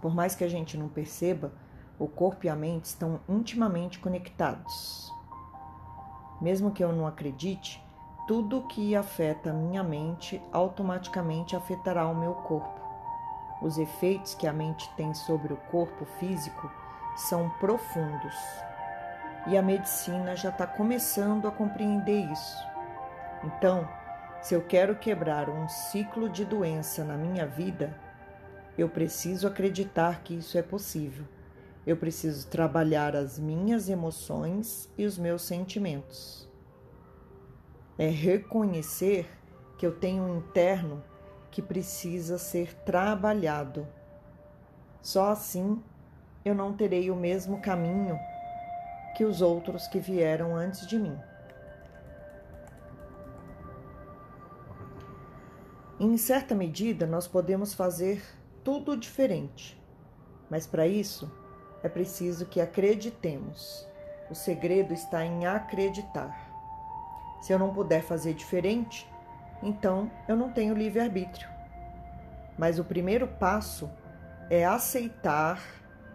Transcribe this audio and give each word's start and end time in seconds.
Por 0.00 0.14
mais 0.14 0.34
que 0.34 0.44
a 0.44 0.48
gente 0.48 0.76
não 0.76 0.88
perceba, 0.88 1.52
o 1.98 2.08
corpo 2.08 2.46
e 2.46 2.48
a 2.48 2.56
mente 2.56 2.86
estão 2.86 3.20
intimamente 3.28 3.98
conectados. 3.98 5.12
Mesmo 6.40 6.70
que 6.70 6.82
eu 6.82 6.92
não 6.92 7.06
acredite, 7.06 7.82
tudo 8.26 8.66
que 8.68 8.96
afeta 8.96 9.52
minha 9.52 9.82
mente 9.82 10.40
automaticamente 10.52 11.54
afetará 11.54 12.06
o 12.06 12.14
meu 12.14 12.34
corpo. 12.34 12.80
Os 13.60 13.76
efeitos 13.76 14.34
que 14.34 14.46
a 14.46 14.52
mente 14.52 14.90
tem 14.96 15.12
sobre 15.12 15.52
o 15.52 15.56
corpo 15.70 16.06
físico 16.18 16.70
são 17.16 17.50
profundos 17.58 18.34
e 19.46 19.56
a 19.56 19.62
medicina 19.62 20.36
já 20.36 20.50
está 20.50 20.66
começando 20.66 21.46
a 21.48 21.50
compreender 21.50 22.30
isso. 22.30 22.56
Então, 23.44 23.88
se 24.40 24.54
eu 24.54 24.62
quero 24.62 24.96
quebrar 24.96 25.48
um 25.48 25.68
ciclo 25.68 26.28
de 26.28 26.44
doença 26.44 27.04
na 27.04 27.16
minha 27.16 27.46
vida, 27.46 27.94
eu 28.80 28.88
preciso 28.88 29.46
acreditar 29.46 30.22
que 30.22 30.34
isso 30.34 30.56
é 30.56 30.62
possível. 30.62 31.26
Eu 31.86 31.98
preciso 31.98 32.48
trabalhar 32.48 33.14
as 33.14 33.38
minhas 33.38 33.90
emoções 33.90 34.88
e 34.96 35.04
os 35.04 35.18
meus 35.18 35.42
sentimentos. 35.42 36.48
É 37.98 38.08
reconhecer 38.08 39.28
que 39.76 39.86
eu 39.86 39.92
tenho 39.92 40.22
um 40.22 40.38
interno 40.38 41.04
que 41.50 41.60
precisa 41.60 42.38
ser 42.38 42.74
trabalhado. 42.74 43.86
Só 45.02 45.30
assim 45.30 45.82
eu 46.42 46.54
não 46.54 46.72
terei 46.72 47.10
o 47.10 47.16
mesmo 47.16 47.60
caminho 47.60 48.18
que 49.14 49.26
os 49.26 49.42
outros 49.42 49.86
que 49.88 49.98
vieram 49.98 50.56
antes 50.56 50.86
de 50.86 50.98
mim. 50.98 51.18
Em 55.98 56.16
certa 56.16 56.54
medida, 56.54 57.06
nós 57.06 57.28
podemos 57.28 57.74
fazer 57.74 58.22
tudo 58.62 58.96
diferente, 58.96 59.80
mas 60.50 60.66
para 60.66 60.86
isso 60.86 61.30
é 61.82 61.88
preciso 61.88 62.46
que 62.46 62.60
acreditemos. 62.60 63.86
O 64.30 64.34
segredo 64.34 64.92
está 64.92 65.24
em 65.24 65.46
acreditar. 65.46 66.48
Se 67.40 67.52
eu 67.52 67.58
não 67.58 67.72
puder 67.72 68.02
fazer 68.02 68.34
diferente, 68.34 69.10
então 69.62 70.10
eu 70.28 70.36
não 70.36 70.52
tenho 70.52 70.74
livre-arbítrio. 70.74 71.48
Mas 72.58 72.78
o 72.78 72.84
primeiro 72.84 73.26
passo 73.26 73.90
é 74.50 74.64
aceitar 74.64 75.62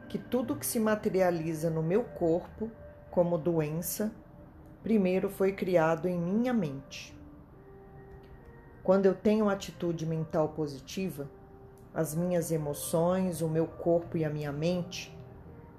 que 0.08 0.18
tudo 0.18 0.56
que 0.56 0.66
se 0.66 0.80
materializa 0.80 1.70
no 1.70 1.82
meu 1.82 2.04
corpo 2.04 2.70
como 3.10 3.38
doença, 3.38 4.12
primeiro 4.84 5.30
foi 5.30 5.52
criado 5.52 6.08
em 6.08 6.20
minha 6.20 6.54
mente. 6.54 7.18
Quando 8.84 9.08
eu 9.08 9.16
tenho 9.16 9.46
uma 9.46 9.54
atitude 9.54 10.06
mental 10.06 10.50
positiva, 10.50 11.28
as 11.96 12.14
minhas 12.14 12.52
emoções, 12.52 13.42
o 13.42 13.48
meu 13.48 13.66
corpo 13.66 14.18
e 14.18 14.26
a 14.26 14.30
minha 14.30 14.52
mente 14.52 15.18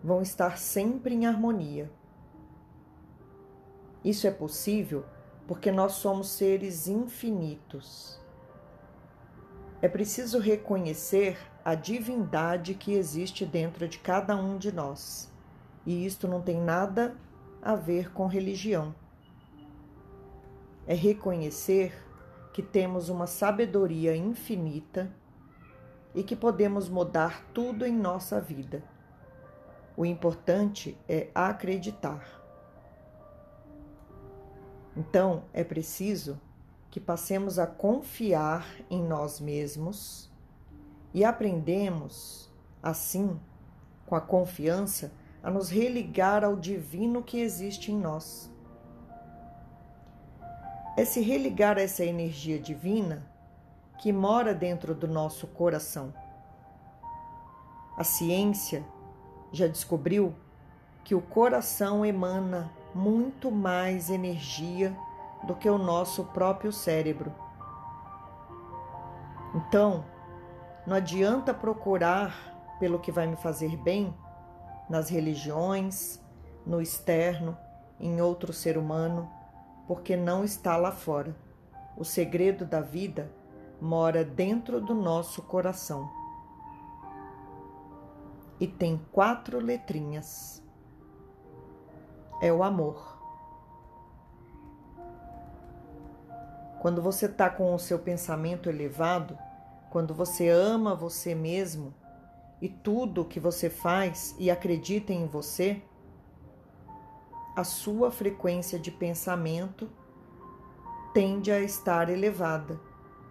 vão 0.03 0.23
estar 0.23 0.57
sempre 0.57 1.15
em 1.15 1.27
harmonia. 1.27 1.91
Isso 4.03 4.27
é 4.27 4.31
possível 4.31 5.05
porque 5.47 5.71
nós 5.71 5.93
somos 5.93 6.31
seres 6.31 6.89
infinitos. 6.89 8.19
É 9.83 9.89
preciso 9.89 10.39
reconhecer 10.39 11.37
a 11.63 11.75
divindade 11.75 12.73
que 12.75 12.95
existe 12.95 13.45
dentro 13.45 13.87
de 13.87 13.99
cada 13.99 14.35
um 14.35 14.57
de 14.57 14.73
nós. 14.73 15.31
E 15.85 16.07
isto 16.07 16.27
não 16.27 16.41
tem 16.41 16.59
nada 16.59 17.15
a 17.61 17.75
ver 17.75 18.11
com 18.13 18.27
religião. 18.27 18.95
É 20.87 20.95
reconhecer 20.95 21.93
que 22.55 22.63
temos 22.63 23.11
uma 23.11 23.27
sabedoria 23.27 24.17
infinita 24.17 25.13
e 26.17 26.23
que 26.23 26.35
podemos 26.35 26.89
mudar 26.89 27.45
tudo 27.53 27.85
em 27.85 27.93
nossa 27.93 28.41
vida. 28.41 28.83
O 29.95 30.07
importante 30.07 30.97
é 31.07 31.29
acreditar. 31.35 32.27
Então, 34.97 35.45
é 35.53 35.63
preciso 35.63 36.41
que 36.91 36.99
passemos 36.99 37.59
a 37.59 37.67
confiar 37.67 38.67
em 38.89 39.03
nós 39.03 39.39
mesmos 39.39 40.33
e 41.13 41.23
aprendemos, 41.23 42.51
assim, 42.83 43.39
com 44.07 44.17
a 44.17 44.21
confiança, 44.21 45.13
a 45.43 45.51
nos 45.51 45.69
religar 45.69 46.43
ao 46.43 46.57
divino 46.57 47.23
que 47.23 47.41
existe 47.41 47.93
em 47.93 47.99
nós. 47.99 48.51
É 50.97 51.05
se 51.05 51.21
religar 51.21 51.77
a 51.77 51.83
essa 51.83 52.07
energia 52.07 52.59
divina 52.59 53.36
que 53.99 54.13
mora 54.13 54.55
dentro 54.55 54.95
do 54.95 55.09
nosso 55.09 55.47
coração. 55.47 56.13
A 57.97 58.05
ciência 58.05 58.85
já 59.51 59.67
descobriu 59.67 60.35
que 61.03 61.15
o 61.15 61.21
coração 61.21 62.05
emana 62.05 62.71
muito 62.95 63.51
mais 63.51 64.11
energia 64.11 64.97
do 65.47 65.55
que 65.55 65.69
o 65.69 65.79
nosso 65.79 66.25
próprio 66.25 66.73
cérebro. 66.73 67.33
Então, 69.55 70.05
não 70.87 70.97
adianta 70.97 71.55
procurar 71.55 72.77
pelo 72.79 72.99
que 72.99 73.11
vai 73.11 73.27
me 73.27 73.37
fazer 73.37 73.77
bem 73.77 74.15
nas 74.89 75.09
religiões, 75.09 76.21
no 76.67 76.81
externo, 76.83 77.57
em 77.99 78.21
outro 78.21 78.53
ser 78.53 78.77
humano, 78.77 79.31
porque 79.87 80.17
não 80.17 80.45
está 80.45 80.77
lá 80.77 80.93
fora. 80.93 81.35
O 81.97 82.05
segredo 82.05 82.67
da 82.67 82.81
vida 82.81 83.31
mora 83.81 84.25
dentro 84.25 84.81
do 84.81 84.95
nosso 84.95 85.43
coração. 85.43 86.11
E 88.59 88.67
tem 88.67 89.01
quatro 89.13 89.59
letrinhas. 89.59 90.63
É 92.41 92.53
o 92.53 92.63
amor. 92.63 93.17
Quando 96.81 97.03
você 97.03 97.27
está 97.27 97.51
com 97.51 97.75
o 97.75 97.79
seu 97.79 97.99
pensamento 97.99 98.69
elevado, 98.69 99.37
quando 99.91 100.15
você 100.15 100.49
ama 100.49 100.95
você 100.95 101.35
mesmo 101.35 101.93
e 102.61 102.69
tudo 102.69 103.25
que 103.25 103.41
você 103.41 103.69
faz 103.69 104.35
e 104.39 104.51
acredita 104.51 105.13
em 105.13 105.27
você, 105.27 105.83
a 107.57 107.65
sua 107.65 108.11
frequência 108.11 108.79
de 108.79 108.91
pensamento 108.91 109.91
tende 111.15 111.51
a 111.51 111.59
estar 111.61 112.11
elevada, 112.11 112.79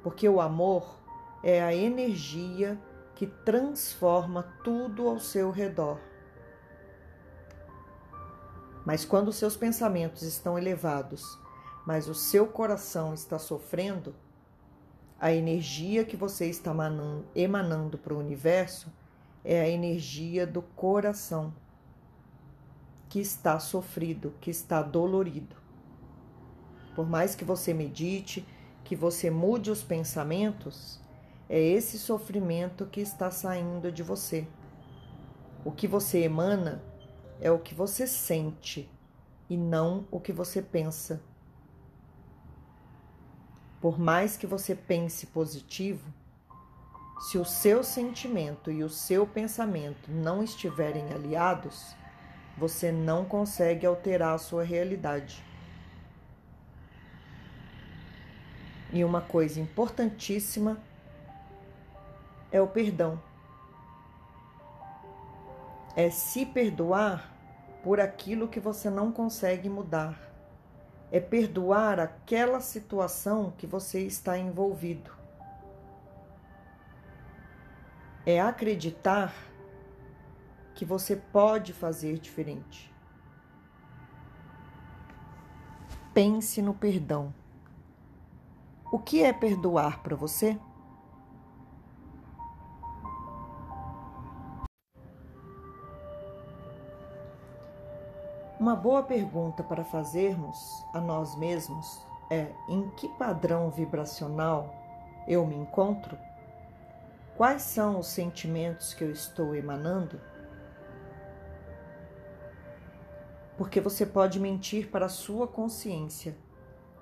porque 0.06 0.30
o 0.30 0.40
amor 0.40 1.00
é 1.42 1.64
a 1.64 1.74
energia 1.74 2.80
que 3.16 3.26
transforma 3.26 4.44
tudo 4.64 5.10
ao 5.10 5.20
seu 5.20 5.50
redor. 5.50 6.00
Mas 8.86 9.04
quando 9.04 9.34
seus 9.34 9.58
pensamentos 9.58 10.22
estão 10.22 10.60
elevados, 10.60 11.40
mas 11.88 12.08
o 12.08 12.14
seu 12.14 12.46
coração 12.46 13.16
está 13.16 13.40
sofrendo, 13.40 14.14
a 15.20 15.34
energia 15.34 16.06
que 16.06 16.16
você 16.16 16.46
está 16.52 16.72
emanando 17.34 17.98
para 17.98 18.14
o 18.14 18.20
universo 18.20 18.94
é 19.44 19.60
a 19.60 19.68
energia 19.68 20.46
do 20.46 20.62
coração 20.62 21.52
que 23.10 23.20
está 23.20 23.58
sofrido, 23.58 24.36
que 24.40 24.52
está 24.52 24.84
dolorido. 24.84 25.56
Por 26.96 27.10
mais 27.10 27.34
que 27.34 27.44
você 27.44 27.74
medite, 27.74 28.46
que 28.86 28.96
você 28.96 29.32
mude 29.32 29.72
os 29.72 29.84
pensamentos, 29.84 31.02
é 31.50 31.60
esse 31.60 31.98
sofrimento 31.98 32.86
que 32.86 33.02
está 33.02 33.32
saindo 33.32 33.92
de 33.92 34.04
você. 34.04 34.48
O 35.66 35.72
que 35.72 35.88
você 35.88 36.20
emana 36.20 36.84
é 37.42 37.50
o 37.52 37.60
que 37.60 37.74
você 37.74 38.06
sente 38.06 38.88
e 39.50 39.58
não 39.58 40.08
o 40.12 40.20
que 40.20 40.32
você 40.32 40.62
pensa. 40.62 41.20
Por 43.82 44.00
mais 44.00 44.38
que 44.38 44.46
você 44.46 44.76
pense 44.76 45.28
positivo, 45.28 46.14
se 47.20 47.40
o 47.40 47.46
seu 47.46 47.84
sentimento 47.84 48.72
e 48.72 48.84
o 48.84 48.90
seu 48.90 49.26
pensamento 49.26 50.12
não 50.12 50.44
estiverem 50.44 51.12
aliados, 51.12 51.96
você 52.56 52.92
não 52.92 53.26
consegue 53.26 53.86
alterar 53.86 54.36
a 54.36 54.40
sua 54.40 54.64
realidade. 54.64 55.44
E 58.92 59.04
uma 59.04 59.22
coisa 59.22 59.60
importantíssima 59.60 60.78
é 62.52 62.62
o 62.62 62.68
perdão. 62.68 63.22
É 65.96 66.10
se 66.10 66.46
perdoar 66.46 67.34
por 67.84 68.00
aquilo 68.00 68.48
que 68.48 68.60
você 68.60 68.90
não 68.90 69.12
consegue 69.12 69.70
mudar. 69.70 70.20
É 71.12 71.20
perdoar 71.20 72.00
aquela 72.00 72.60
situação 72.60 73.54
que 73.58 73.68
você 73.68 74.02
está 74.02 74.38
envolvido. 74.38 75.12
É 78.26 78.42
acreditar 78.42 79.34
que 80.74 80.84
você 80.84 81.16
pode 81.16 81.74
fazer 81.74 82.18
diferente. 82.20 82.94
Pense 86.14 86.62
no 86.62 86.74
perdão. 86.74 87.34
O 88.96 89.00
que 89.00 89.22
é 89.22 89.34
perdoar 89.34 90.02
para 90.02 90.16
você? 90.16 90.58
Uma 98.58 98.74
boa 98.74 99.04
pergunta 99.04 99.62
para 99.62 99.84
fazermos 99.84 100.82
a 100.94 101.02
nós 101.02 101.36
mesmos 101.36 102.08
é: 102.30 102.54
em 102.70 102.90
que 102.92 103.10
padrão 103.18 103.70
vibracional 103.70 104.74
eu 105.28 105.46
me 105.46 105.58
encontro? 105.58 106.18
Quais 107.36 107.64
são 107.64 108.00
os 108.00 108.08
sentimentos 108.08 108.94
que 108.94 109.04
eu 109.04 109.12
estou 109.12 109.54
emanando? 109.54 110.22
Porque 113.58 113.82
você 113.82 114.06
pode 114.06 114.40
mentir 114.40 114.90
para 114.90 115.08
a 115.08 115.10
sua 115.10 115.46
consciência, 115.46 116.34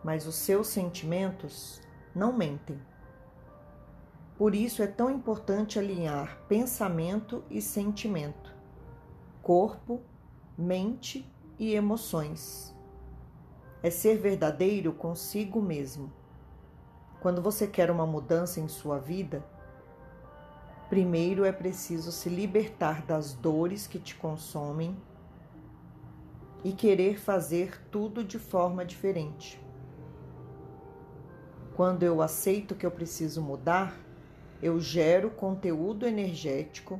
mas 0.03 0.25
os 0.25 0.33
seus 0.33 0.65
sentimentos 0.69 1.82
não 2.13 2.31
mentem. 2.33 2.79
Por 4.37 4.55
isso 4.55 4.81
é 4.81 4.87
tão 4.87 5.09
importante 5.09 5.77
alinhar 5.77 6.39
pensamento 6.47 7.43
e 7.49 7.61
sentimento, 7.61 8.53
corpo, 9.41 10.01
mente 10.57 11.31
e 11.57 11.73
emoções. 11.73 12.75
É 13.81 13.89
ser 13.89 14.17
verdadeiro 14.17 14.93
consigo 14.93 15.61
mesmo. 15.61 16.11
Quando 17.21 17.41
você 17.41 17.67
quer 17.67 17.89
uma 17.91 18.05
mudança 18.05 18.59
em 18.59 18.67
sua 18.67 18.97
vida, 18.97 19.45
primeiro 20.89 21.45
é 21.45 21.51
preciso 21.51 22.11
se 22.11 22.27
libertar 22.29 23.05
das 23.05 23.33
dores 23.33 23.87
que 23.87 23.99
te 23.99 24.15
consomem 24.15 24.97
e 26.63 26.71
querer 26.71 27.19
fazer 27.19 27.81
tudo 27.91 28.23
de 28.23 28.39
forma 28.39 28.85
diferente. 28.85 29.61
Quando 31.75 32.03
eu 32.03 32.21
aceito 32.21 32.75
que 32.75 32.85
eu 32.85 32.91
preciso 32.91 33.41
mudar, 33.41 33.97
eu 34.61 34.79
gero 34.79 35.31
conteúdo 35.31 36.05
energético, 36.05 36.99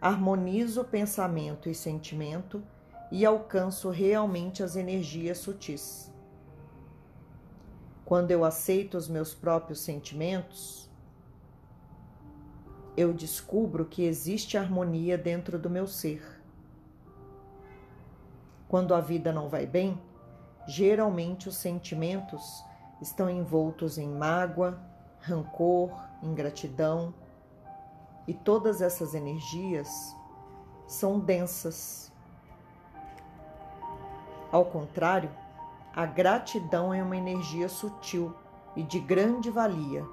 harmonizo 0.00 0.84
pensamento 0.84 1.68
e 1.68 1.74
sentimento 1.74 2.62
e 3.10 3.26
alcanço 3.26 3.90
realmente 3.90 4.62
as 4.62 4.76
energias 4.76 5.38
sutis. 5.38 6.12
Quando 8.04 8.30
eu 8.30 8.44
aceito 8.44 8.96
os 8.96 9.08
meus 9.08 9.34
próprios 9.34 9.80
sentimentos, 9.80 10.88
eu 12.96 13.12
descubro 13.12 13.84
que 13.84 14.04
existe 14.04 14.56
harmonia 14.56 15.18
dentro 15.18 15.58
do 15.58 15.68
meu 15.68 15.88
ser. 15.88 16.22
Quando 18.68 18.94
a 18.94 19.00
vida 19.00 19.32
não 19.32 19.48
vai 19.48 19.66
bem, 19.66 20.00
geralmente 20.68 21.48
os 21.48 21.56
sentimentos 21.56 22.62
estão 23.00 23.28
envoltos 23.28 23.98
em 23.98 24.08
mágoa, 24.08 24.80
rancor, 25.20 25.90
ingratidão, 26.22 27.14
e 28.26 28.32
todas 28.32 28.80
essas 28.80 29.14
energias 29.14 30.14
são 30.86 31.18
densas. 31.18 32.12
Ao 34.50 34.64
contrário, 34.64 35.30
a 35.94 36.06
gratidão 36.06 36.92
é 36.92 37.02
uma 37.02 37.16
energia 37.16 37.68
sutil 37.68 38.34
e 38.76 38.82
de 38.82 38.98
grande 38.98 39.50
valia. 39.50 40.04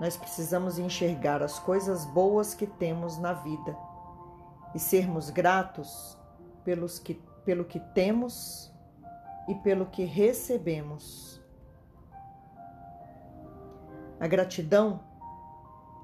Nós 0.00 0.16
precisamos 0.16 0.78
enxergar 0.78 1.42
as 1.42 1.58
coisas 1.58 2.04
boas 2.06 2.54
que 2.54 2.66
temos 2.66 3.18
na 3.18 3.32
vida 3.32 3.76
e 4.74 4.78
sermos 4.78 5.30
gratos 5.30 6.18
pelos 6.64 6.98
que, 6.98 7.14
pelo 7.44 7.64
que 7.64 7.78
temos 7.78 8.72
e 9.48 9.54
pelo 9.56 9.86
que 9.86 10.04
recebemos. 10.04 11.41
A 14.22 14.28
gratidão 14.28 15.00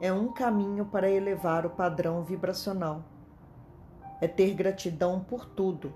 é 0.01 0.13
um 0.13 0.33
caminho 0.33 0.85
para 0.87 1.09
elevar 1.09 1.65
o 1.65 1.71
padrão 1.71 2.25
vibracional. 2.25 3.05
É 4.21 4.27
ter 4.27 4.55
gratidão 4.55 5.21
por 5.21 5.47
tudo, 5.47 5.95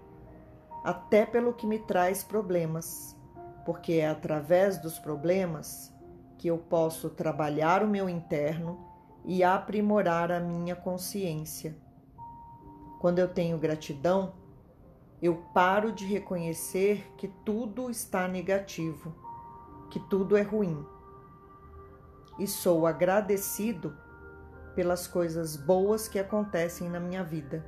até 0.84 1.26
pelo 1.26 1.52
que 1.52 1.66
me 1.66 1.80
traz 1.80 2.22
problemas, 2.22 3.18
porque 3.66 3.94
é 3.94 4.08
através 4.08 4.78
dos 4.78 5.00
problemas 5.00 5.92
que 6.38 6.46
eu 6.46 6.58
posso 6.58 7.10
trabalhar 7.10 7.82
o 7.82 7.88
meu 7.88 8.08
interno 8.08 8.78
e 9.24 9.42
aprimorar 9.42 10.30
a 10.30 10.38
minha 10.38 10.76
consciência. 10.76 11.76
Quando 13.00 13.18
eu 13.18 13.26
tenho 13.26 13.58
gratidão, 13.58 14.34
eu 15.20 15.42
paro 15.52 15.90
de 15.90 16.06
reconhecer 16.06 17.12
que 17.16 17.26
tudo 17.44 17.90
está 17.90 18.28
negativo, 18.28 19.12
que 19.90 19.98
tudo 19.98 20.36
é 20.36 20.42
ruim 20.42 20.86
e 22.38 22.46
sou 22.46 22.86
agradecido 22.86 23.96
pelas 24.74 25.06
coisas 25.06 25.56
boas 25.56 26.08
que 26.08 26.18
acontecem 26.18 26.88
na 26.88 26.98
minha 26.98 27.22
vida. 27.22 27.64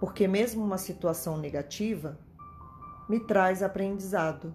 Porque, 0.00 0.28
mesmo 0.28 0.64
uma 0.64 0.78
situação 0.78 1.38
negativa, 1.38 2.18
me 3.08 3.20
traz 3.20 3.62
aprendizado. 3.62 4.54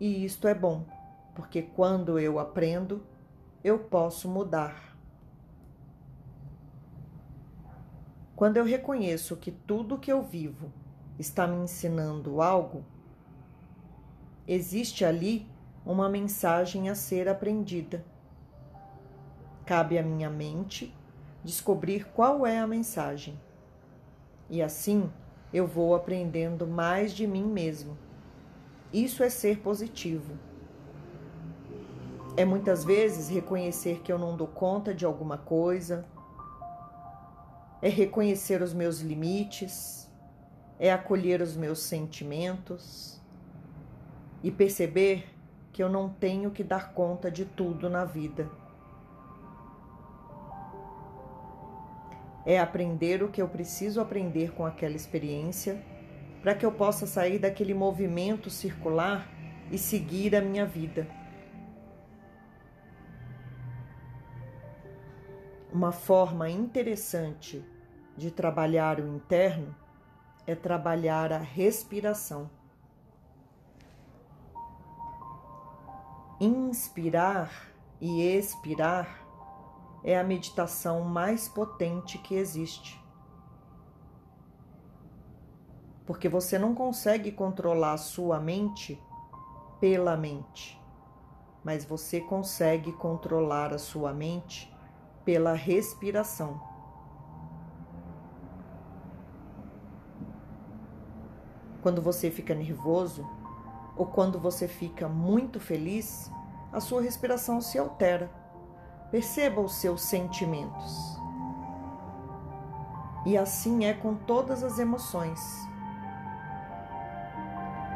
E 0.00 0.24
isto 0.24 0.48
é 0.48 0.54
bom, 0.54 0.86
porque 1.34 1.62
quando 1.62 2.18
eu 2.18 2.38
aprendo, 2.38 3.02
eu 3.62 3.78
posso 3.78 4.28
mudar. 4.28 4.96
Quando 8.34 8.56
eu 8.56 8.64
reconheço 8.64 9.36
que 9.36 9.52
tudo 9.52 9.98
que 9.98 10.10
eu 10.10 10.22
vivo 10.22 10.72
está 11.18 11.46
me 11.46 11.56
ensinando 11.56 12.42
algo, 12.42 12.84
existe 14.48 15.04
ali 15.04 15.51
uma 15.84 16.08
mensagem 16.08 16.88
a 16.88 16.94
ser 16.94 17.28
aprendida. 17.28 18.04
Cabe 19.66 19.98
à 19.98 20.02
minha 20.02 20.30
mente 20.30 20.94
descobrir 21.44 22.06
qual 22.12 22.46
é 22.46 22.58
a 22.58 22.66
mensagem. 22.66 23.38
E 24.48 24.62
assim 24.62 25.10
eu 25.52 25.66
vou 25.66 25.94
aprendendo 25.94 26.66
mais 26.66 27.12
de 27.12 27.26
mim 27.26 27.44
mesmo. 27.44 27.96
Isso 28.92 29.22
é 29.22 29.30
ser 29.30 29.58
positivo. 29.58 30.38
É 32.36 32.44
muitas 32.44 32.84
vezes 32.84 33.28
reconhecer 33.28 34.00
que 34.00 34.10
eu 34.10 34.18
não 34.18 34.36
dou 34.36 34.46
conta 34.46 34.94
de 34.94 35.04
alguma 35.04 35.36
coisa, 35.36 36.06
é 37.82 37.88
reconhecer 37.88 38.62
os 38.62 38.72
meus 38.72 39.00
limites, 39.00 40.10
é 40.78 40.90
acolher 40.90 41.42
os 41.42 41.56
meus 41.56 41.80
sentimentos 41.80 43.20
e 44.42 44.50
perceber 44.50 45.31
que 45.72 45.82
eu 45.82 45.88
não 45.88 46.08
tenho 46.08 46.50
que 46.50 46.62
dar 46.62 46.92
conta 46.92 47.30
de 47.30 47.44
tudo 47.44 47.88
na 47.88 48.04
vida. 48.04 48.50
É 52.44 52.58
aprender 52.58 53.22
o 53.22 53.28
que 53.28 53.40
eu 53.40 53.48
preciso 53.48 54.00
aprender 54.00 54.52
com 54.52 54.66
aquela 54.66 54.96
experiência 54.96 55.82
para 56.42 56.54
que 56.54 56.66
eu 56.66 56.72
possa 56.72 57.06
sair 57.06 57.38
daquele 57.38 57.72
movimento 57.72 58.50
circular 58.50 59.28
e 59.70 59.78
seguir 59.78 60.34
a 60.34 60.40
minha 60.42 60.66
vida. 60.66 61.06
Uma 65.72 65.92
forma 65.92 66.50
interessante 66.50 67.64
de 68.16 68.30
trabalhar 68.30 69.00
o 69.00 69.08
interno 69.08 69.74
é 70.46 70.54
trabalhar 70.54 71.32
a 71.32 71.38
respiração. 71.38 72.50
Inspirar 76.44 77.72
e 78.00 78.20
expirar 78.20 79.24
é 80.02 80.18
a 80.18 80.24
meditação 80.24 81.02
mais 81.02 81.48
potente 81.48 82.18
que 82.18 82.34
existe. 82.34 83.00
Porque 86.04 86.28
você 86.28 86.58
não 86.58 86.74
consegue 86.74 87.30
controlar 87.30 87.92
a 87.92 87.96
sua 87.96 88.40
mente 88.40 89.00
pela 89.78 90.16
mente, 90.16 90.82
mas 91.62 91.84
você 91.84 92.20
consegue 92.20 92.90
controlar 92.94 93.72
a 93.72 93.78
sua 93.78 94.12
mente 94.12 94.68
pela 95.24 95.52
respiração. 95.52 96.60
Quando 101.80 102.02
você 102.02 102.32
fica 102.32 102.52
nervoso, 102.52 103.24
ou 103.96 104.06
quando 104.06 104.38
você 104.38 104.66
fica 104.66 105.08
muito 105.08 105.60
feliz, 105.60 106.30
a 106.72 106.80
sua 106.80 107.02
respiração 107.02 107.60
se 107.60 107.78
altera. 107.78 108.30
Perceba 109.10 109.60
os 109.60 109.74
seus 109.74 110.02
sentimentos. 110.02 111.20
E 113.26 113.36
assim 113.36 113.84
é 113.84 113.92
com 113.92 114.14
todas 114.14 114.64
as 114.64 114.78
emoções. 114.78 115.40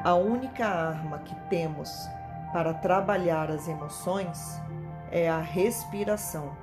A 0.04 0.14
única 0.14 0.66
arma 0.66 1.18
que 1.18 1.34
temos 1.48 1.90
para 2.52 2.72
trabalhar 2.74 3.50
as 3.50 3.66
emoções 3.66 4.60
é 5.10 5.28
a 5.28 5.40
respiração. 5.40 6.56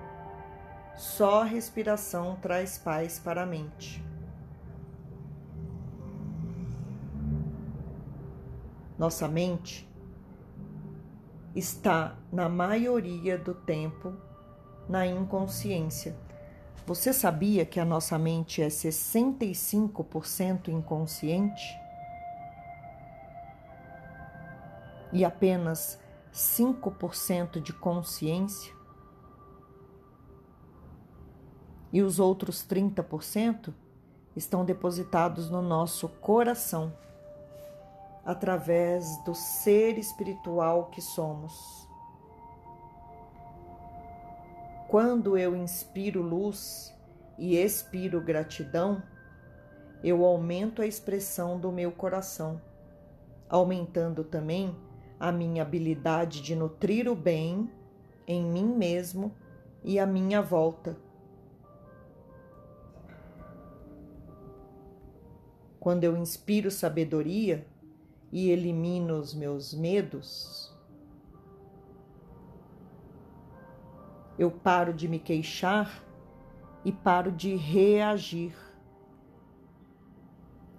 Só 0.96 1.42
a 1.42 1.46
respiração 1.46 2.38
traz 2.42 2.78
paz 2.78 3.20
para 3.20 3.44
a 3.44 3.46
mente. 3.46 4.13
Nossa 9.04 9.28
mente 9.28 9.86
está, 11.54 12.16
na 12.32 12.48
maioria 12.48 13.38
do 13.38 13.54
tempo, 13.54 14.14
na 14.88 15.06
inconsciência, 15.06 16.16
Você 16.88 17.12
sabia 17.12 17.66
que 17.66 17.82
a 17.82 17.86
nossa 17.86 18.18
mente 18.18 18.62
é 18.62 18.70
65% 18.70 20.70
inconsciente? 20.70 21.78
E 25.12 25.26
apenas 25.26 26.00
5% 26.34 27.60
de 27.60 27.74
consciência? 27.74 28.74
E 31.92 32.02
os 32.02 32.20
outros 32.20 32.66
30% 32.66 33.74
estão 34.34 34.64
depositados 34.64 35.50
no 35.50 35.62
nosso 35.62 36.08
coração, 36.08 36.94
através 38.24 39.18
do 39.24 39.36
ser 39.36 39.98
espiritual 39.98 40.86
que 40.86 41.02
somos. 41.02 41.88
Quando 44.88 45.38
eu 45.38 45.56
inspiro 45.56 46.22
luz 46.22 46.96
e 47.38 47.58
expiro 47.58 48.22
gratidão, 48.22 49.02
eu 50.04 50.24
aumento 50.24 50.82
a 50.82 50.86
expressão 50.86 51.60
do 51.60 51.72
meu 51.72 51.92
coração, 51.92 52.62
aumentando 53.50 54.24
também 54.24 54.76
a 55.20 55.32
minha 55.32 55.64
habilidade 55.64 56.42
de 56.42 56.56
nutrir 56.56 57.10
o 57.10 57.16
bem 57.16 57.70
em 58.28 58.44
mim 58.44 58.66
mesmo 58.66 59.34
e 59.84 60.00
à 60.00 60.06
minha 60.06 60.42
volta. 60.42 60.96
Quando 65.80 66.04
eu 66.04 66.16
inspiro 66.16 66.72
sabedoria 66.72 67.66
e 68.34 68.50
elimino 68.50 69.20
os 69.20 69.32
meus 69.32 69.76
medos, 69.76 70.74
Eu 74.36 74.50
paro 74.50 74.92
de 74.92 75.08
me 75.08 75.20
queixar 75.20 76.04
e 76.84 76.92
paro 76.92 77.32
de 77.32 77.56
reagir. 77.56 78.56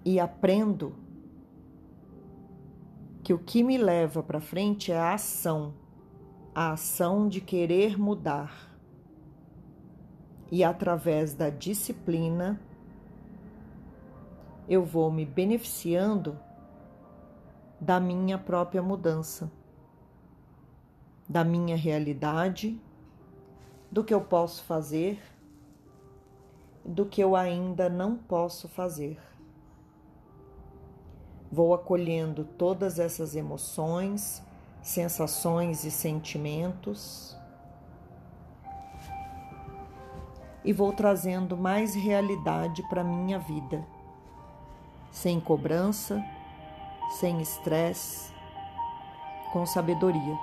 E 0.03 0.19
aprendo 0.19 0.93
que 3.23 3.33
o 3.33 3.39
que 3.39 3.63
me 3.63 3.77
leva 3.77 4.21
para 4.21 4.41
frente 4.41 4.91
é 4.91 4.99
a 4.99 5.13
ação, 5.13 5.73
a 6.53 6.73
ação 6.73 7.29
de 7.29 7.39
querer 7.39 7.97
mudar. 7.97 8.77
E 10.51 10.61
através 10.61 11.33
da 11.33 11.49
disciplina, 11.49 12.59
eu 14.67 14.83
vou 14.83 15.09
me 15.09 15.25
beneficiando 15.25 16.37
da 17.79 17.99
minha 17.99 18.37
própria 18.37 18.81
mudança, 18.81 19.51
da 21.27 21.43
minha 21.43 21.75
realidade 21.75 22.79
do 23.91 24.03
que 24.03 24.13
eu 24.13 24.21
posso 24.21 24.63
fazer, 24.63 25.19
do 26.83 27.05
que 27.05 27.21
eu 27.21 27.35
ainda 27.35 27.89
não 27.89 28.15
posso 28.15 28.67
fazer. 28.67 29.19
Vou 31.51 31.73
acolhendo 31.73 32.43
todas 32.43 32.99
essas 32.99 33.35
emoções, 33.35 34.43
sensações 34.81 35.83
e 35.83 35.91
sentimentos 35.91 37.35
e 40.65 40.73
vou 40.73 40.91
trazendo 40.91 41.55
mais 41.55 41.93
realidade 41.93 42.81
para 42.89 43.03
minha 43.03 43.37
vida, 43.37 43.85
sem 45.11 45.39
cobrança, 45.39 46.25
sem 47.09 47.41
estresse, 47.41 48.33
com 49.51 49.65
sabedoria. 49.65 50.37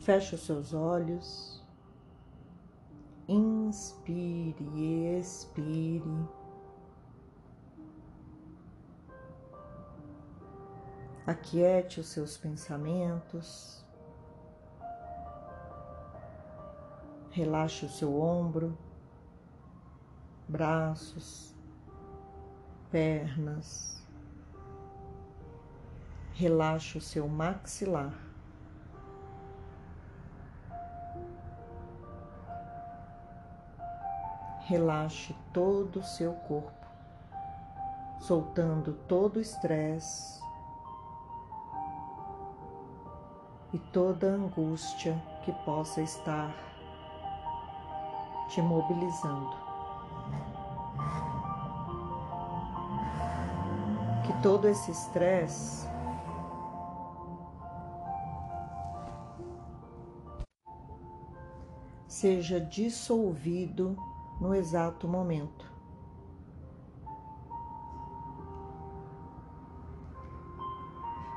Feche 0.00 0.34
os 0.34 0.40
seus 0.40 0.74
olhos. 0.74 1.62
Inspire 3.28 4.56
e 4.74 5.18
expire. 5.18 6.02
Aquiete 11.26 12.00
os 12.00 12.08
seus 12.08 12.36
pensamentos. 12.36 13.84
Relaxe 17.30 17.86
o 17.86 17.88
seu 17.88 18.20
ombro, 18.20 18.76
braços, 20.48 21.54
pernas. 22.90 24.02
Relaxe 26.34 26.98
o 26.98 27.00
seu 27.00 27.28
maxilar. 27.28 28.32
relaxe 34.64 35.36
todo 35.52 35.98
o 35.98 36.04
seu 36.04 36.32
corpo, 36.32 36.86
soltando 38.20 38.94
todo 39.06 39.36
o 39.36 39.40
estresse 39.40 40.41
e 43.72 43.78
toda 43.78 44.26
angústia 44.26 45.20
que 45.44 45.52
possa 45.64 46.02
estar 46.02 46.54
te 48.48 48.60
mobilizando. 48.60 49.56
Que 54.26 54.42
todo 54.42 54.68
esse 54.68 54.90
estresse 54.90 55.88
seja 62.06 62.60
dissolvido 62.60 63.96
no 64.38 64.54
exato 64.54 65.08
momento. 65.08 65.71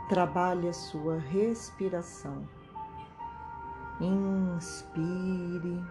Trabalhe 0.07 0.69
a 0.69 0.73
sua 0.73 1.17
respiração. 1.17 2.47
Inspire 3.99 5.83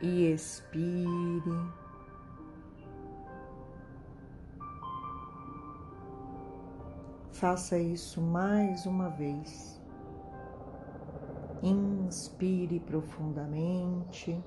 e 0.00 0.32
expire. 0.32 1.70
Faça 7.30 7.78
isso 7.78 8.20
mais 8.20 8.84
uma 8.84 9.08
vez. 9.10 9.80
Inspire 11.62 12.80
profundamente 12.80 14.42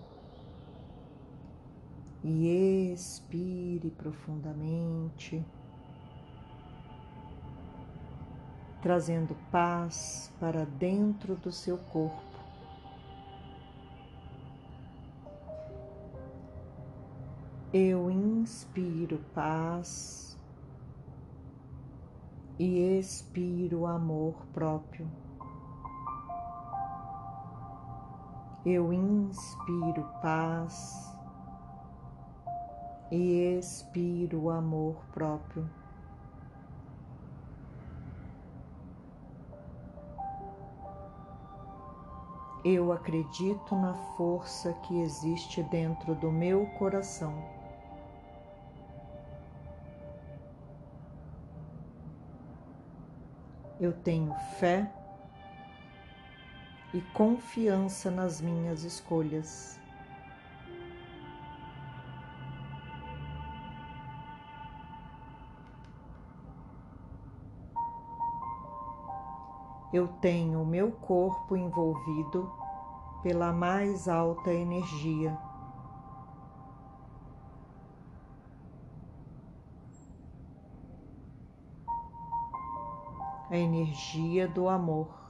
e 2.24 2.92
expire 2.92 3.90
profundamente, 3.92 5.46
trazendo 8.84 9.34
paz 9.50 10.30
para 10.42 10.66
dentro 10.66 11.36
do 11.38 11.54
seu 11.54 11.78
corpo. 11.78 12.22
Eu 17.74 18.12
inspiro 18.12 19.20
paz 19.34 20.38
e 22.60 22.98
expiro 23.00 23.86
amor 23.86 24.36
próprio. 24.54 25.10
Eu 28.66 28.92
inspiro 28.92 30.04
paz 30.22 31.18
e 33.10 33.58
expiro 33.58 34.50
amor 34.50 34.98
próprio. 35.14 35.83
Eu 42.64 42.94
acredito 42.94 43.76
na 43.76 43.94
força 44.16 44.72
que 44.84 45.02
existe 45.02 45.62
dentro 45.64 46.16
do 46.16 46.32
meu 46.32 46.66
coração. 46.78 47.34
Eu 53.82 53.92
tenho 53.92 54.34
fé 54.60 54.90
e 56.94 57.02
confiança 57.14 58.10
nas 58.10 58.40
minhas 58.40 58.84
escolhas. 58.84 59.78
eu 69.94 70.08
tenho 70.08 70.62
o 70.62 70.66
meu 70.66 70.92
corpo 70.92 71.56
envolvido 71.56 72.52
pela 73.22 73.54
mais 73.54 74.10
alta 74.10 74.52
energia. 74.52 75.38
A 83.50 83.56
energia 83.56 84.48
do 84.48 84.68
amor. 84.68 85.24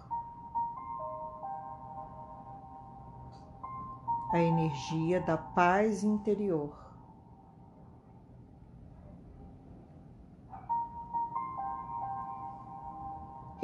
a 4.33 4.39
energia 4.39 5.21
da 5.21 5.37
paz 5.37 6.03
interior. 6.03 6.82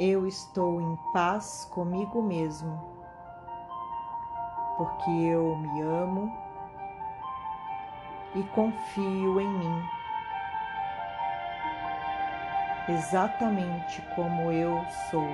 Eu 0.02 0.26
estou 0.26 0.80
em 0.80 0.96
paz 1.12 1.68
comigo 1.70 2.22
mesmo, 2.22 2.72
porque 4.78 5.10
eu 5.10 5.54
me 5.56 5.82
amo 5.82 6.32
e 8.34 8.42
confio 8.44 9.38
em 9.42 9.46
mim, 9.58 9.84
exatamente 12.88 14.00
como 14.14 14.50
eu 14.50 14.82
sou, 15.10 15.28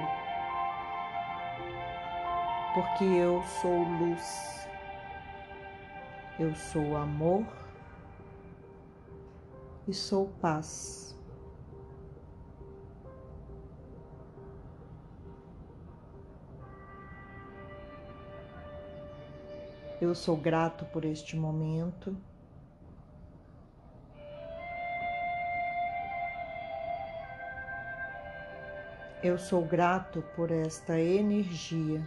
porque 2.75 3.04
eu 3.04 3.40
sou 3.44 3.85
luz, 3.85 4.68
eu 6.40 6.52
sou 6.56 6.96
amor 6.96 7.46
e 9.87 9.94
sou 9.94 10.26
paz. 10.42 11.15
Eu 19.99 20.15
sou 20.15 20.37
grato 20.37 20.85
por 20.87 21.07
este 21.07 21.37
momento. 21.37 22.15
Eu 29.23 29.38
sou 29.38 29.65
grato 29.65 30.23
por 30.37 30.50
esta 30.50 31.00
energia. 31.00 32.07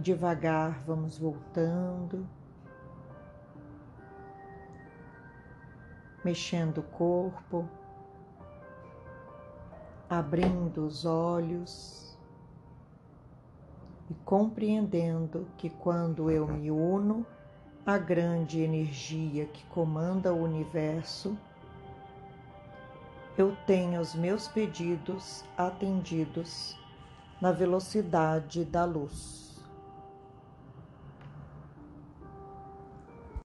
Devagar 0.00 0.82
vamos 0.86 1.18
voltando, 1.18 2.26
mexendo 6.24 6.78
o 6.78 6.82
corpo, 6.82 7.68
abrindo 10.08 10.86
os 10.86 11.04
olhos. 11.04 12.18
E 14.08 14.14
compreendendo 14.24 15.46
que 15.58 15.68
quando 15.68 16.30
eu 16.30 16.46
me 16.48 16.70
uno 16.70 17.26
à 17.84 17.98
grande 17.98 18.62
energia 18.62 19.44
que 19.48 19.66
comanda 19.66 20.32
o 20.32 20.42
universo, 20.42 21.36
eu 23.36 23.54
tenho 23.66 24.00
os 24.00 24.14
meus 24.14 24.48
pedidos 24.48 25.44
atendidos 25.58 26.74
na 27.38 27.52
velocidade 27.52 28.64
da 28.64 28.86
luz. 28.86 29.49